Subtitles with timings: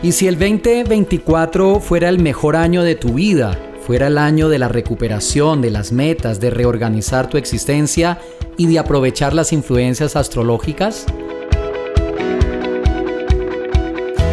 [0.00, 4.60] Y si el 2024 fuera el mejor año de tu vida, fuera el año de
[4.60, 8.20] la recuperación, de las metas, de reorganizar tu existencia
[8.56, 11.04] y de aprovechar las influencias astrológicas?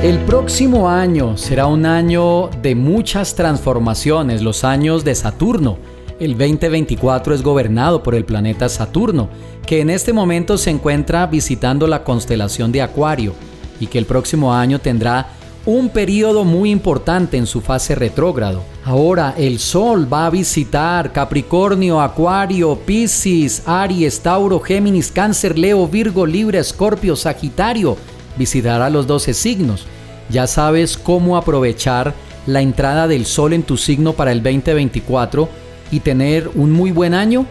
[0.03, 5.79] El próximo año será un año de muchas transformaciones, los años de Saturno.
[6.19, 9.29] El 2024 es gobernado por el planeta Saturno,
[9.65, 13.33] que en este momento se encuentra visitando la constelación de Acuario
[13.79, 15.27] y que el próximo año tendrá
[15.65, 18.63] un periodo muy importante en su fase retrógrado.
[18.83, 26.25] Ahora el Sol va a visitar Capricornio, Acuario, Piscis, Aries, Tauro, Géminis, Cáncer, Leo, Virgo,
[26.25, 27.97] Libra, Escorpio, Sagitario.
[28.37, 29.85] Visitará los 12 signos.
[30.29, 32.13] Ya sabes cómo aprovechar
[32.45, 35.49] la entrada del Sol en tu signo para el 2024
[35.91, 37.47] y tener un muy buen año.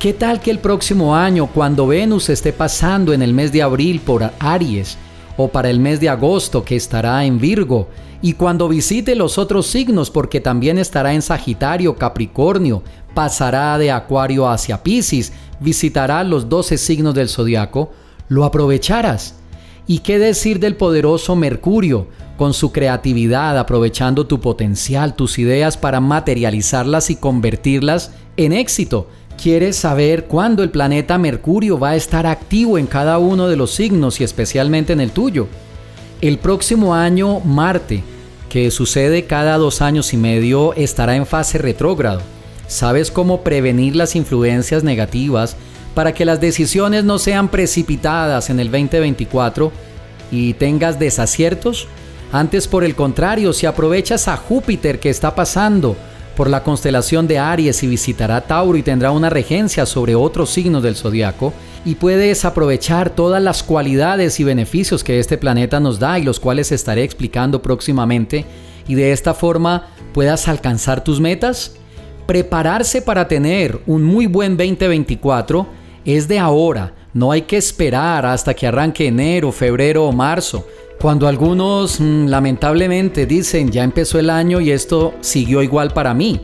[0.00, 4.00] ¿Qué tal que el próximo año, cuando Venus esté pasando en el mes de abril
[4.00, 4.98] por Aries,
[5.36, 7.88] o para el mes de agosto que estará en Virgo,
[8.22, 14.48] y cuando visite los otros signos porque también estará en Sagitario, Capricornio, pasará de Acuario
[14.48, 17.92] hacia Piscis, visitará los 12 signos del zodiaco,
[18.28, 19.34] lo aprovecharás.
[19.86, 22.06] ¿Y qué decir del poderoso Mercurio,
[22.38, 29.08] con su creatividad, aprovechando tu potencial, tus ideas para materializarlas y convertirlas en éxito?
[29.40, 33.72] ¿Quieres saber cuándo el planeta Mercurio va a estar activo en cada uno de los
[33.72, 35.48] signos y especialmente en el tuyo?
[36.20, 38.02] El próximo año Marte,
[38.48, 42.22] que sucede cada dos años y medio, estará en fase retrógrado.
[42.68, 45.56] ¿Sabes cómo prevenir las influencias negativas
[45.94, 49.70] para que las decisiones no sean precipitadas en el 2024
[50.30, 51.86] y tengas desaciertos?
[52.32, 55.96] Antes, por el contrario, si aprovechas a Júpiter que está pasando
[56.36, 60.82] por la constelación de Aries y visitará Tauro y tendrá una regencia sobre otros signos
[60.82, 61.52] del zodiaco
[61.84, 66.40] y puedes aprovechar todas las cualidades y beneficios que este planeta nos da y los
[66.40, 68.44] cuales estaré explicando próximamente
[68.88, 71.76] y de esta forma puedas alcanzar tus metas.
[72.26, 75.66] Prepararse para tener un muy buen 2024
[76.04, 80.66] es de ahora, no hay que esperar hasta que arranque enero, febrero o marzo.
[81.04, 86.40] Cuando algunos mm, lamentablemente dicen ya empezó el año y esto siguió igual para mí.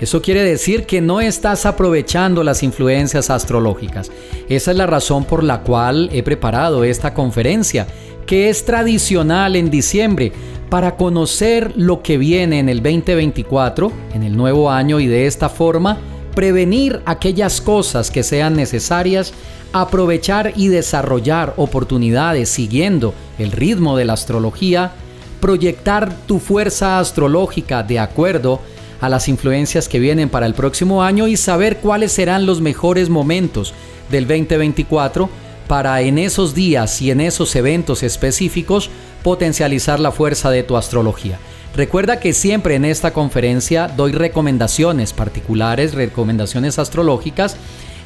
[0.00, 4.12] Eso quiere decir que no estás aprovechando las influencias astrológicas.
[4.48, 7.88] Esa es la razón por la cual he preparado esta conferencia,
[8.24, 10.30] que es tradicional en diciembre,
[10.70, 15.48] para conocer lo que viene en el 2024, en el nuevo año, y de esta
[15.48, 15.98] forma
[16.34, 19.32] prevenir aquellas cosas que sean necesarias
[19.72, 24.92] aprovechar y desarrollar oportunidades siguiendo el ritmo de la astrología,
[25.40, 28.60] proyectar tu fuerza astrológica de acuerdo
[29.00, 33.08] a las influencias que vienen para el próximo año y saber cuáles serán los mejores
[33.08, 33.74] momentos
[34.10, 35.28] del 2024
[35.66, 38.90] para en esos días y en esos eventos específicos
[39.24, 41.38] potencializar la fuerza de tu astrología.
[41.76, 47.56] Recuerda que siempre en esta conferencia doy recomendaciones particulares, recomendaciones astrológicas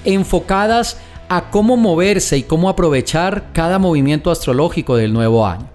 [0.07, 0.97] enfocadas
[1.29, 5.69] a cómo moverse y cómo aprovechar cada movimiento astrológico del nuevo año.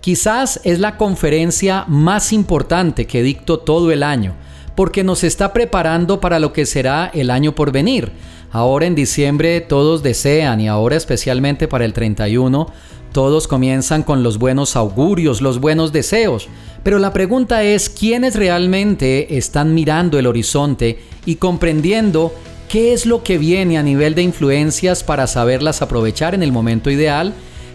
[0.00, 4.34] Quizás es la conferencia más importante que dicto todo el año,
[4.76, 8.12] porque nos está preparando para lo que será el año por venir.
[8.52, 12.68] Ahora en diciembre todos desean, y ahora especialmente para el 31,
[13.12, 16.48] todos comienzan con los buenos augurios, los buenos deseos.
[16.82, 22.32] Pero la pregunta es, ¿quiénes realmente están mirando el horizonte y comprendiendo
[22.72, 26.90] ¿Qué es lo que viene a nivel de influencias para saberlas aprovechar en el momento
[26.90, 27.34] ideal?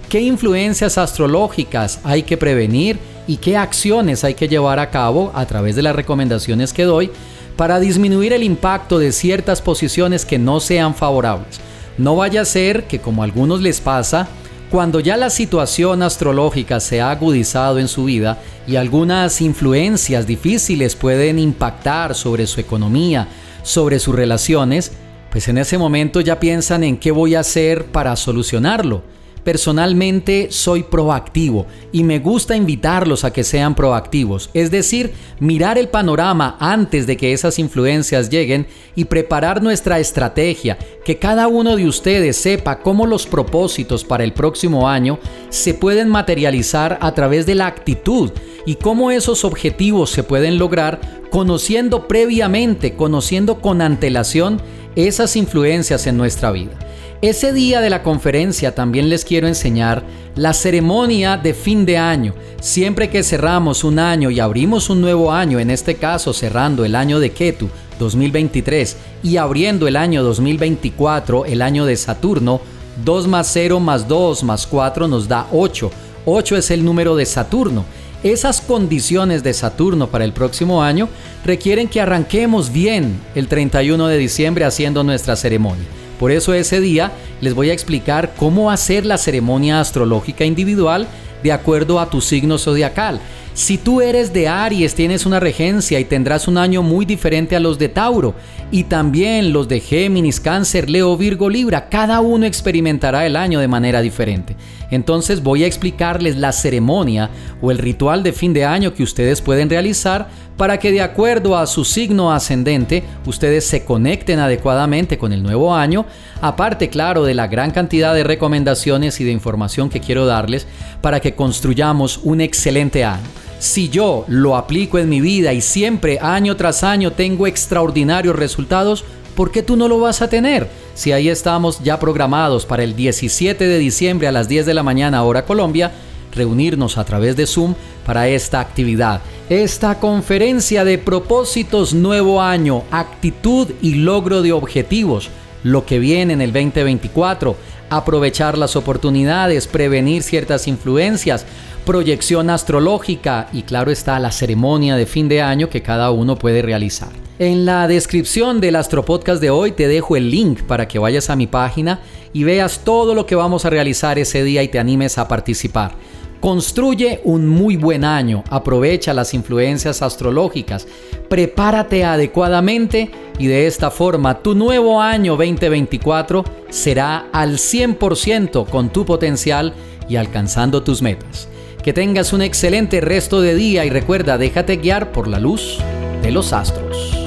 [0.10, 2.98] ¿Qué influencias astrológicas hay que prevenir
[3.28, 7.12] y qué acciones hay que llevar a cabo a través de las recomendaciones que doy
[7.56, 11.60] para disminuir el impacto de ciertas posiciones que no sean favorables?
[12.00, 14.28] No vaya a ser que como a algunos les pasa,
[14.70, 20.96] cuando ya la situación astrológica se ha agudizado en su vida y algunas influencias difíciles
[20.96, 23.30] pueden impactar sobre su economía,
[23.64, 24.92] sobre sus relaciones,
[25.32, 29.04] pues en ese momento ya piensan en qué voy a hacer para solucionarlo.
[29.48, 35.88] Personalmente soy proactivo y me gusta invitarlos a que sean proactivos, es decir, mirar el
[35.88, 41.88] panorama antes de que esas influencias lleguen y preparar nuestra estrategia, que cada uno de
[41.88, 45.18] ustedes sepa cómo los propósitos para el próximo año
[45.48, 48.32] se pueden materializar a través de la actitud
[48.66, 51.00] y cómo esos objetivos se pueden lograr
[51.32, 54.60] conociendo previamente, conociendo con antelación
[54.98, 56.78] esas influencias en nuestra vida.
[57.20, 60.04] Ese día de la conferencia también les quiero enseñar
[60.36, 62.36] la ceremonia de fin de año.
[62.62, 66.94] Siempre que cerramos un año y abrimos un nuevo año, en este caso cerrando el
[66.94, 72.62] año de Ketu 2023 y abriendo el año 2024, el año de Saturno,
[73.04, 75.90] 2 más 0 más 2 más 4 nos da 8.
[76.24, 77.84] 8 es el número de Saturno
[78.22, 81.10] Esas condiciones de Saturno para el próximo año
[81.44, 85.86] requieren que arranquemos bien el 31 de diciembre haciendo nuestra ceremonia.
[86.20, 87.12] Por eso ese día
[87.42, 91.08] les voy a explicar cómo hacer la ceremonia astrológica individual
[91.44, 93.20] de acuerdo a tu signo zodiacal.
[93.58, 97.60] Si tú eres de Aries, tienes una regencia y tendrás un año muy diferente a
[97.60, 98.36] los de Tauro.
[98.70, 101.90] Y también los de Géminis, Cáncer, Leo, Virgo, Libra.
[101.90, 104.56] Cada uno experimentará el año de manera diferente.
[104.92, 109.42] Entonces voy a explicarles la ceremonia o el ritual de fin de año que ustedes
[109.42, 115.34] pueden realizar para que de acuerdo a su signo ascendente ustedes se conecten adecuadamente con
[115.34, 116.06] el nuevo año.
[116.42, 120.68] Aparte, claro, de la gran cantidad de recomendaciones y de información que quiero darles
[121.02, 123.47] para que construyamos un excelente año.
[123.60, 129.04] Si yo lo aplico en mi vida y siempre año tras año tengo extraordinarios resultados,
[129.36, 130.70] ¿por qué tú no lo vas a tener?
[130.94, 134.84] Si ahí estamos ya programados para el 17 de diciembre a las 10 de la
[134.84, 135.92] mañana hora Colombia,
[136.34, 137.74] reunirnos a través de Zoom
[138.06, 139.22] para esta actividad.
[139.50, 145.30] Esta conferencia de propósitos nuevo año, actitud y logro de objetivos,
[145.64, 147.56] lo que viene en el 2024,
[147.90, 151.46] aprovechar las oportunidades, prevenir ciertas influencias,
[151.86, 156.62] proyección astrológica y claro está la ceremonia de fin de año que cada uno puede
[156.62, 157.10] realizar.
[157.40, 161.36] En la descripción del Astropodcast de hoy te dejo el link para que vayas a
[161.36, 162.00] mi página
[162.34, 165.92] y veas todo lo que vamos a realizar ese día y te animes a participar.
[166.40, 170.88] Construye un muy buen año, aprovecha las influencias astrológicas,
[171.30, 179.06] prepárate adecuadamente y de esta forma tu nuevo año 2024 será al 100% con tu
[179.06, 179.74] potencial
[180.08, 181.48] y alcanzando tus metas.
[181.84, 185.80] Que tengas un excelente resto de día y recuerda, déjate guiar por la luz
[186.22, 187.27] de los astros.